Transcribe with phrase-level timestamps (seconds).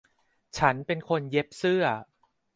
[0.57, 1.85] ฉันเป็นคนเย็บเสื้อ